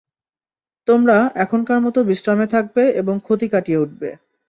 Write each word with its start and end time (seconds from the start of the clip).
তোমরা 0.87 1.15
এখনকার 1.35 1.79
মতো 1.81 1.99
বিশ্রামে 2.03 2.47
থাকবে 2.47 2.83
এবং 3.01 3.15
ক্ষতি 3.25 3.47
কাটিয়ে 3.53 3.81
উঠবে। 3.83 4.09